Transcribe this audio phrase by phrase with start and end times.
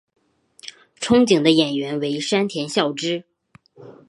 [0.99, 3.23] 憧憬的演员为山田孝之。